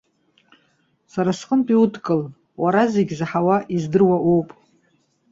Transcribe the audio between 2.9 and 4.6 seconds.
зегьы заҳауа, издыруа уоуп.